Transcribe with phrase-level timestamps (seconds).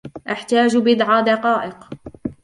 [0.31, 1.77] أحتاج بضع دقائق.